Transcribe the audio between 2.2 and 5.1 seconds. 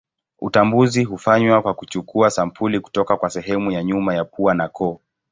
sampuli kutoka kwa sehemu ya nyuma ya pua na koo.